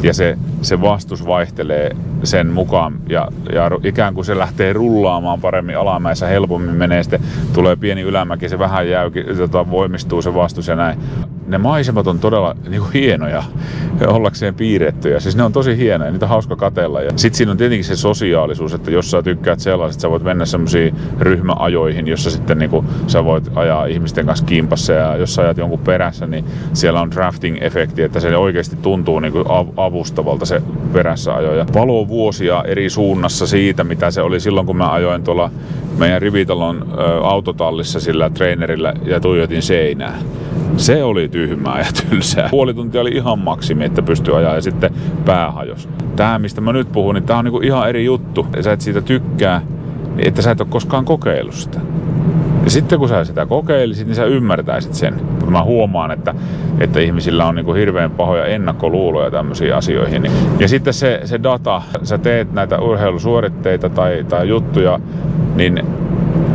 ja 0.03 0.15
se, 0.15 0.39
se 0.63 0.81
vastus 0.81 1.27
vaihtelee 1.27 1.97
sen 2.25 2.47
mukaan 2.47 3.01
ja, 3.09 3.29
ja 3.53 3.71
ikään 3.85 4.15
kuin 4.15 4.25
se 4.25 4.39
lähtee 4.39 4.73
rullaamaan 4.73 5.41
paremmin 5.41 5.79
alamäessä, 5.79 6.27
helpommin 6.27 6.75
menee, 6.75 7.03
sitten 7.03 7.21
tulee 7.53 7.77
pieni 7.77 8.01
ylämäki, 8.01 8.49
se 8.49 8.59
vähän 8.59 8.91
jäyki, 8.91 9.25
tota, 9.25 9.71
voimistuu 9.71 10.23
se 10.23 10.35
vastus 10.35 10.69
ja 10.69 10.77
näin 10.77 10.99
ne 11.49 11.59
maisemat 11.59 12.07
on 12.07 12.19
todella 12.19 12.57
niin 12.69 12.81
kuin 12.81 12.93
hienoja 12.93 13.43
ollakseen 14.07 14.55
piirrettyjä. 14.55 15.21
Siis 15.21 15.37
ne 15.37 15.43
on 15.43 15.53
tosi 15.53 15.77
hienoja, 15.77 16.11
niitä 16.11 16.27
on 16.27 16.31
hauska 16.31 16.57
katella. 16.57 17.03
Ja 17.03 17.11
sitten 17.17 17.37
siinä 17.37 17.53
on 17.53 17.59
tietenkin 17.59 17.85
se 17.85 17.97
sosiaalisuus, 17.97 18.75
että 18.75 18.91
jos 18.91 19.11
sä 19.11 19.23
tykkäät 19.23 19.61
sellaiset, 19.61 20.01
sä 20.01 20.11
voit 20.11 20.23
mennä 20.23 20.47
semmoisiin 20.47 20.95
ryhmäajoihin, 21.21 22.07
jossa 22.07 22.31
sitten 22.31 22.59
niin 22.59 22.71
kuin, 22.71 22.87
sä 23.07 23.25
voit 23.25 23.51
ajaa 23.55 23.87
ihmisten 23.87 24.27
kanssa 24.27 24.45
kimpassa 24.45 24.93
ja 24.93 25.17
jos 25.17 25.35
sä 25.35 25.43
ajat 25.43 25.59
jonkun 25.59 25.79
perässä, 25.79 26.27
niin 26.27 26.45
siellä 26.73 27.01
on 27.01 27.13
drafting-efekti, 27.13 28.03
että 28.03 28.21
se 28.21 28.37
oikeasti 28.37 28.77
tuntuu 28.77 29.21
niin 29.21 29.33
kuin 29.33 29.45
avustavalta 29.77 30.47
se 30.47 30.63
perässä 30.93 31.35
ajo. 31.35 31.55
Ja 31.55 31.67
valo 31.75 32.09
vuosia 32.09 32.65
eri 32.67 32.91
suunnassa 32.91 33.47
siitä, 33.47 33.85
mitä 33.85 34.11
se 34.11 34.23
oli 34.23 34.41
silloin, 34.41 34.67
kun 34.67 34.77
mä 34.77 34.93
ajoin 34.93 35.23
tuolla 35.23 35.51
meidän 35.99 36.23
rivitalon 36.23 36.87
autotallissa 37.23 38.01
sillä 38.01 38.31
treenerillä 38.31 38.95
ja 39.05 39.21
tuijotin 39.21 39.63
seinää. 39.63 40.19
Se 40.77 41.05
oli 41.05 41.29
tyhmää 41.29 41.79
ja 41.79 41.87
tylsää. 42.11 42.49
Puoli 42.51 42.75
tuntia 42.75 43.01
oli 43.01 43.11
ihan 43.11 43.39
maksimi, 43.39 43.85
että 43.85 44.03
pystyi 44.03 44.35
ajaa 44.35 44.55
ja 44.55 44.63
sitten 44.63 44.91
päähajos. 45.25 45.89
Tämä, 46.17 46.39
mistä 46.39 46.61
mä 46.61 46.73
nyt 46.73 46.93
puhun, 46.93 47.15
niin 47.15 47.25
tää 47.25 47.39
on 47.39 47.45
niinku 47.45 47.61
ihan 47.61 47.89
eri 47.89 48.05
juttu. 48.05 48.47
Ja 48.57 48.63
sä 48.63 48.73
et 48.73 48.81
siitä 48.81 49.01
tykkää, 49.03 49.63
niin 50.17 50.29
että 50.29 50.43
sä 50.43 50.51
et 50.51 50.61
ole 50.61 50.69
koskaan 50.71 51.05
kokeillut 51.05 51.55
sitä. 51.55 51.81
Ja 52.65 52.71
sitten 52.71 52.99
kun 52.99 53.09
sä 53.09 53.25
sitä 53.25 53.47
kokeilisit, 53.47 54.07
niin 54.07 54.17
sä 54.17 54.25
ymmärtäisit 54.25 54.95
sen. 54.95 55.15
Mutta 55.31 55.51
mä 55.51 55.63
huomaan, 55.63 56.11
että, 56.11 56.35
että 56.81 57.01
ihmisillä 57.01 57.47
on 57.47 57.55
niin 57.55 57.75
hirveän 57.77 58.11
pahoja 58.11 58.45
ennakkoluuloja 58.45 59.31
tämmöisiin 59.31 59.75
asioihin. 59.75 60.31
Ja 60.59 60.69
sitten 60.69 60.95
se, 60.95 61.21
se 61.25 61.43
data, 61.43 61.83
sä 62.03 62.19
teet 62.19 62.53
näitä 62.53 62.79
urheilusuoritteita 62.79 63.89
tai, 63.89 64.25
tai 64.29 64.49
juttuja, 64.49 65.01
niin 65.59 65.83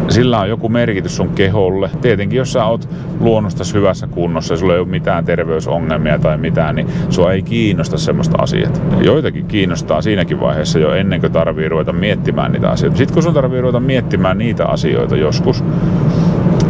sillä 0.10 0.40
on 0.40 0.50
joku 0.50 0.70
merkitys 0.70 1.16
sun 1.16 1.30
keholle. 1.30 1.90
Tietenkin 2.02 2.38
jos 2.38 2.54
sä 2.54 2.66
oot 2.66 2.90
luonnosta 3.20 3.64
hyvässä 3.74 4.08
kunnossa 4.08 4.54
ja 4.54 4.58
sulla 4.58 4.74
ei 4.74 4.80
ole 4.80 4.88
mitään 4.88 5.26
terveysongelmia 5.26 6.20
tai 6.20 6.38
mitään, 6.38 6.76
niin 6.76 6.88
sua 7.10 7.32
ei 7.32 7.42
kiinnosta 7.42 7.98
semmoista 7.98 8.38
asiat. 8.42 8.82
Joitakin 9.02 9.46
kiinnostaa 9.46 10.02
siinäkin 10.02 10.40
vaiheessa 10.40 10.80
jo 10.80 10.94
ennen 10.94 11.20
kuin 11.20 11.32
tarvii 11.32 11.70
ruveta 11.70 11.94
miettimään 11.94 12.52
niitä 12.52 12.70
asioita. 12.70 12.98
Sitten 12.98 13.14
kun 13.14 13.24
sun 13.24 13.34
tarvii 13.34 13.62
ruveta 13.62 13.80
miettimään 13.80 14.38
niitä 14.38 14.66
asioita 14.66 15.16
joskus, 15.16 15.64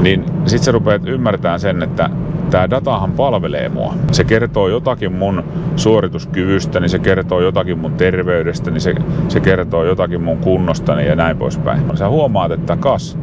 niin 0.01 0.25
sit 0.45 0.63
sä 0.63 0.71
rupeat 0.71 1.01
ymmärtämään 1.05 1.59
sen, 1.59 1.83
että 1.83 2.09
tämä 2.53 2.69
datahan 2.69 3.11
palvelee 3.11 3.69
mua. 3.69 3.93
Se 4.11 4.23
kertoo 4.23 4.67
jotakin 4.67 5.11
mun 5.13 5.43
suorituskyvystäni, 5.75 6.89
se 6.89 6.99
kertoo 6.99 7.41
jotakin 7.41 7.77
mun 7.77 7.93
terveydestäni, 7.93 8.79
se, 8.79 8.95
se 9.27 9.39
kertoo 9.39 9.83
jotakin 9.83 10.21
mun 10.21 10.37
kunnostani 10.37 11.07
ja 11.07 11.15
näin 11.15 11.37
poispäin. 11.37 11.97
Sä 11.97 12.09
huomaat, 12.09 12.51
että 12.51 12.77
kas, 12.77 13.17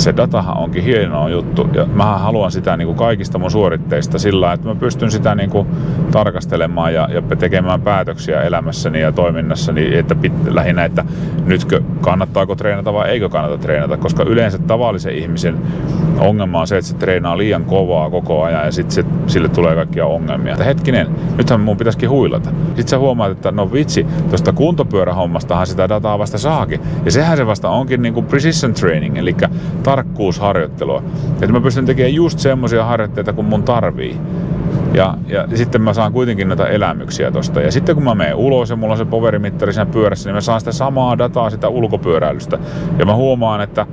se 0.00 0.16
datahan 0.16 0.56
onkin 0.56 0.84
hieno 0.84 1.28
juttu 1.28 1.68
ja 1.74 1.86
mä 1.86 2.18
haluan 2.18 2.52
sitä 2.52 2.76
niin 2.76 2.86
kuin 2.86 2.96
kaikista 2.96 3.38
mun 3.38 3.50
suoritteista 3.50 4.18
sillä 4.18 4.52
että 4.52 4.68
mä 4.68 4.74
pystyn 4.74 5.10
sitä 5.10 5.34
niin 5.34 5.50
kuin 5.50 5.68
tarkastelemaan 6.10 6.94
ja, 6.94 7.08
ja 7.12 7.22
tekemään 7.36 7.80
päätöksiä 7.80 8.42
elämässäni 8.42 9.00
ja 9.00 9.12
toiminnassani, 9.12 9.96
että 9.96 10.14
pit, 10.14 10.32
lähinnä, 10.48 10.84
että 10.84 11.04
nytkö 11.46 11.80
kannattaako 12.00 12.54
treenata 12.54 12.92
vai 12.92 13.10
eikö 13.10 13.28
kannata 13.28 13.58
treenata, 13.58 13.96
koska 13.96 14.22
yleensä 14.22 14.58
tavallisen 14.58 15.14
ihmisen 15.14 15.58
ongelma 16.20 16.60
on 16.60 16.66
se, 16.66 16.78
että 16.78 16.90
se 16.90 16.96
treenaa 16.96 17.38
liian 17.38 17.64
kovaa 17.64 18.10
koko 18.10 18.42
ajan 18.42 18.64
ja 18.64 18.72
sitten 18.72 19.04
sille 19.26 19.48
tulee 19.48 19.74
kaikkia 19.74 20.06
ongelmia. 20.06 20.52
Että 20.52 20.64
hetkinen, 20.64 21.08
nythän 21.36 21.60
mun 21.60 21.76
pitäisikin 21.76 22.10
huilata. 22.10 22.50
Sitten 22.66 22.88
sä 22.88 22.98
huomaat, 22.98 23.32
että 23.32 23.50
no 23.50 23.72
vitsi, 23.72 24.06
tuosta 24.28 24.52
kuntopyörähommastahan 24.52 25.66
sitä 25.66 25.88
dataa 25.88 26.18
vasta 26.18 26.38
saakin. 26.38 26.80
Ja 27.04 27.10
sehän 27.10 27.36
se 27.36 27.46
vasta 27.46 27.68
onkin 27.68 28.02
niin 28.02 28.14
kuin 28.14 28.26
precision 28.26 28.74
training, 28.74 29.18
eli 29.18 29.36
tarkkuusharjoittelua. 29.90 31.02
Että 31.32 31.52
mä 31.52 31.60
pystyn 31.60 31.86
tekemään 31.86 32.14
just 32.14 32.38
semmoisia 32.38 32.84
harjoitteita 32.84 33.32
kuin 33.32 33.46
mun 33.46 33.62
tarvii. 33.62 34.16
Ja, 34.94 35.14
ja 35.26 35.46
sitten 35.54 35.82
mä 35.82 35.94
saan 35.94 36.12
kuitenkin 36.12 36.48
näitä 36.48 36.66
elämyksiä 36.66 37.30
tosta. 37.30 37.60
Ja 37.60 37.72
sitten 37.72 37.94
kun 37.94 38.04
mä 38.04 38.14
menen 38.14 38.34
ulos 38.34 38.70
ja 38.70 38.76
mulla 38.76 38.92
on 38.92 38.98
se 38.98 39.04
powerimittari 39.04 39.72
siinä 39.72 39.86
pyörässä, 39.86 40.28
niin 40.28 40.34
mä 40.34 40.40
saan 40.40 40.60
sitä 40.60 40.72
samaa 40.72 41.18
dataa 41.18 41.50
sitä 41.50 41.68
ulkopyöräilystä. 41.68 42.58
Ja 42.98 43.06
mä 43.06 43.14
huomaan, 43.14 43.60
että 43.60 43.86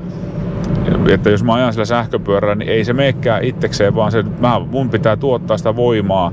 että 1.09 1.29
jos 1.29 1.43
mä 1.43 1.53
ajan 1.53 1.73
sillä 1.73 1.85
sähköpyörällä, 1.85 2.55
niin 2.55 2.71
ei 2.71 2.85
se 2.85 2.93
meekään 2.93 3.43
itsekseen, 3.43 3.95
vaan 3.95 4.11
se, 4.11 4.23
mä, 4.39 4.59
mun 4.71 4.89
pitää 4.89 5.15
tuottaa 5.15 5.57
sitä 5.57 5.75
voimaa 5.75 6.31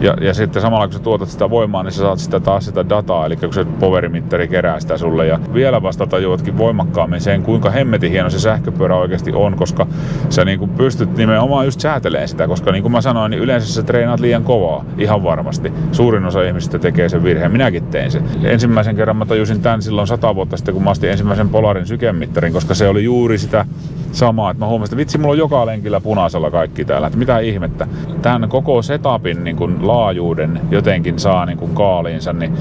ja, 0.00 0.16
ja 0.20 0.34
sitten 0.34 0.62
samalla 0.62 0.86
kun 0.86 0.92
sä 0.92 0.98
tuotat 0.98 1.28
sitä 1.28 1.50
voimaa, 1.50 1.82
niin 1.82 1.92
sä 1.92 2.02
saat 2.02 2.18
sitä 2.18 2.40
taas 2.40 2.64
sitä 2.64 2.88
dataa, 2.88 3.26
eli 3.26 3.36
kun 3.36 3.54
se 3.54 3.64
powerimittari 3.64 4.48
kerää 4.48 4.80
sitä 4.80 4.98
sulle. 4.98 5.26
Ja 5.26 5.40
vielä 5.54 5.82
vasta 5.82 6.06
tajuatkin 6.06 6.58
voimakkaammin 6.58 7.20
sen, 7.20 7.42
kuinka 7.42 7.70
hemmetin 7.70 8.10
hieno 8.12 8.30
se 8.30 8.38
sähköpyörä 8.38 8.96
oikeasti 8.96 9.32
on, 9.34 9.56
koska 9.56 9.86
sä 10.28 10.44
niin 10.44 10.58
kuin 10.58 10.70
pystyt 10.70 11.16
nimenomaan 11.16 11.64
just 11.64 11.80
säätelemään 11.80 12.28
sitä, 12.28 12.48
koska 12.48 12.72
niin 12.72 12.82
kuin 12.82 12.92
mä 12.92 13.00
sanoin, 13.00 13.30
niin 13.30 13.42
yleensä 13.42 13.72
sä 13.72 13.82
treenaat 13.82 14.20
liian 14.20 14.44
kovaa, 14.44 14.84
ihan 14.98 15.22
varmasti. 15.22 15.72
Suurin 15.92 16.24
osa 16.24 16.42
ihmisistä 16.42 16.78
tekee 16.78 17.08
sen 17.08 17.24
virheen, 17.24 17.52
minäkin 17.52 17.86
tein 17.86 18.10
sen. 18.10 18.24
Ensimmäisen 18.42 18.96
kerran 18.96 19.16
mä 19.16 19.26
tajusin 19.26 19.62
tämän 19.62 19.82
silloin 19.82 20.06
sata 20.06 20.34
vuotta 20.34 20.56
sitten, 20.56 20.74
kun 20.74 20.84
mä 20.84 20.90
astin 20.90 21.10
ensimmäisen 21.10 21.48
Polarin 21.48 21.86
sykemittarin, 21.86 22.52
koska 22.52 22.74
se 22.74 22.88
oli 22.88 23.04
juuri 23.04 23.38
sitä 23.38 23.66
samaa, 24.12 24.50
että 24.50 24.64
mä 24.64 24.66
huomasin, 24.66 24.92
että 24.92 24.96
vitsi, 24.96 25.18
mulla 25.18 25.32
on 25.32 25.38
joka 25.38 25.66
lenkillä 25.66 26.00
punaisella 26.00 26.50
kaikki 26.50 26.84
täällä, 26.84 27.06
että 27.06 27.18
mitä 27.18 27.38
ihmettä. 27.38 27.86
Tämän 28.22 28.48
koko 28.48 28.82
setupin 28.82 29.44
niin 29.44 29.56
kuin 29.56 29.86
laajuuden 29.90 30.60
jotenkin 30.70 31.18
saa 31.18 31.46
niin 31.46 31.58
kuin 31.58 31.74
kaaliinsa, 31.74 32.32
niin 32.32 32.52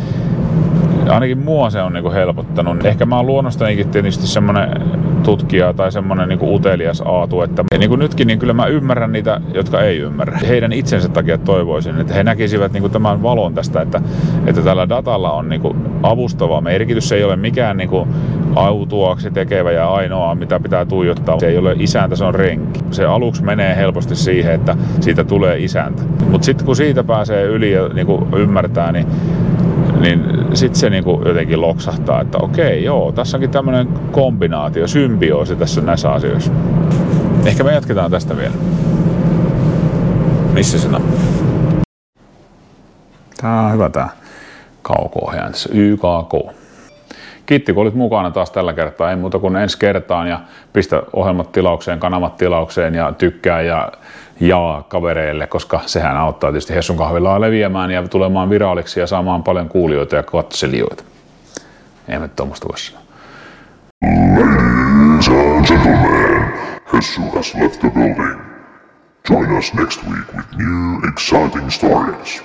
ainakin 1.13 1.37
mua 1.37 1.69
se 1.69 1.81
on 1.81 1.93
niin 1.93 2.03
kuin 2.03 2.13
helpottanut. 2.13 2.85
Ehkä 2.85 3.05
mä 3.05 3.17
oon 3.17 3.27
luonnostanikin 3.27 3.89
tietysti 3.89 4.27
semmonen 4.27 4.69
tutkija 5.23 5.73
tai 5.73 5.91
semmonen 5.91 6.29
niin 6.29 6.39
kuin 6.39 6.55
utelias 6.55 7.01
aatu, 7.05 7.41
että 7.41 7.63
niin 7.77 7.89
kuin 7.89 7.99
nytkin, 7.99 8.27
niin 8.27 8.39
kyllä 8.39 8.53
mä 8.53 8.65
ymmärrän 8.65 9.11
niitä, 9.11 9.41
jotka 9.53 9.81
ei 9.81 9.97
ymmärrä. 9.97 10.37
Heidän 10.47 10.73
itsensä 10.73 11.09
takia 11.09 11.37
toivoisin, 11.37 11.99
että 11.99 12.13
he 12.13 12.23
näkisivät 12.23 12.71
niin 12.71 12.81
kuin 12.81 12.93
tämän 12.93 13.23
valon 13.23 13.53
tästä, 13.53 13.81
että, 13.81 14.01
että 14.45 14.61
tällä 14.61 14.89
datalla 14.89 15.31
on 15.31 15.49
niin 15.49 15.61
kuin 15.61 15.77
avustava 16.03 16.61
merkitys. 16.61 17.09
Se 17.09 17.15
ei 17.15 17.23
ole 17.23 17.35
mikään 17.35 17.77
niin 17.77 17.89
kuin 17.89 18.09
autuaksi 18.55 19.31
tekevä 19.31 19.71
ja 19.71 19.93
ainoa, 19.93 20.35
mitä 20.35 20.59
pitää 20.59 20.85
tuijottaa. 20.85 21.39
Se 21.39 21.47
ei 21.47 21.57
ole 21.57 21.75
isäntä, 21.79 22.15
se 22.15 22.25
on 22.25 22.35
renki. 22.35 22.79
Se 22.91 23.05
aluksi 23.05 23.43
menee 23.43 23.75
helposti 23.75 24.15
siihen, 24.15 24.53
että 24.53 24.77
siitä 24.99 25.23
tulee 25.23 25.57
isäntä. 25.57 26.03
Mutta 26.29 26.45
sitten 26.45 26.65
kun 26.65 26.75
siitä 26.75 27.03
pääsee 27.03 27.43
yli 27.43 27.71
ja 27.71 27.87
niin 27.87 28.07
kuin 28.07 28.25
ymmärtää, 28.35 28.91
niin 28.91 29.07
niin 29.99 30.23
sitten 30.53 30.79
se 30.79 30.89
niinku 30.89 31.21
jotenkin 31.25 31.61
loksahtaa, 31.61 32.21
että 32.21 32.37
okei, 32.37 32.83
joo, 32.83 33.11
tässä 33.11 33.37
onkin 33.37 33.51
tämmöinen 33.51 33.87
kombinaatio, 34.11 34.87
symbioosi 34.87 35.55
tässä 35.55 35.81
näissä 35.81 36.11
asioissa. 36.11 36.51
Ehkä 37.45 37.63
me 37.63 37.73
jatketaan 37.73 38.11
tästä 38.11 38.37
vielä. 38.37 38.53
Missä 40.53 40.89
nappi? 40.89 41.17
Tää 43.41 43.61
on 43.61 43.73
hyvä 43.73 43.89
tää 43.89 44.09
kauko 44.81 45.31
YKK. 45.71 46.58
Kiitti 47.49 47.73
kun 47.73 47.81
olit 47.81 47.93
mukana 47.93 48.31
taas 48.31 48.51
tällä 48.51 48.73
kertaa. 48.73 49.09
Ei 49.09 49.15
muuta 49.15 49.39
kuin 49.39 49.55
ensi 49.55 49.79
kertaan 49.79 50.27
ja 50.27 50.39
pistä 50.73 51.03
ohjelmat 51.13 51.51
tilaukseen, 51.51 51.99
kanavat 51.99 52.37
tilaukseen 52.37 52.95
ja 52.95 53.11
tykkää 53.11 53.61
ja 53.61 53.91
jaa 54.39 54.83
kavereille, 54.83 55.47
koska 55.47 55.79
sehän 55.85 56.17
auttaa 56.17 56.51
tietysti 56.51 56.75
Hessun 56.75 56.97
kahvilaa 56.97 57.41
leviämään 57.41 57.91
ja 57.91 58.07
tulemaan 58.07 58.49
viraaliksi 58.49 58.99
ja 58.99 59.07
saamaan 59.07 59.43
paljon 59.43 59.69
kuulijoita 59.69 60.15
ja 60.15 60.23
katselijoita. 60.23 61.03
Ei 62.07 62.19
me 62.19 62.27
tuommoista 62.27 62.67
voi 62.67 62.77
sanoa. 62.77 63.03
Ladies 64.37 65.27
and 65.29 65.65
gentlemen, 65.65 66.53
Hessu 66.93 67.21
has 67.21 67.55
left 67.55 67.79
the 67.79 67.89
building. 67.89 68.41
Join 69.29 69.57
us 69.57 69.73
next 69.73 70.03
week 70.03 70.33
with 70.35 70.47
new 70.57 71.09
exciting 71.09 71.69
stories. 71.69 72.43